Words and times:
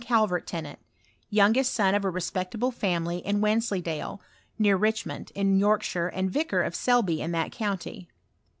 iCalyert 0.01 0.47
Tennant, 0.47 0.79
youngest 1.29 1.71
son 1.71 1.93
of 1.93 2.03
a 2.03 2.09
respectable 2.09 2.71
fa 2.71 2.97
mily 2.99 3.21
in 3.21 3.39
Wensleydale, 3.39 4.19
near 4.57 4.75
Richmond, 4.75 5.31
in 5.35 5.59
Yorkshhre, 5.59 6.09
and 6.11 6.31
vicar 6.31 6.63
of 6.63 6.73
Selby 6.73 7.21
in 7.21 7.31
that 7.33 7.51
county. 7.51 8.07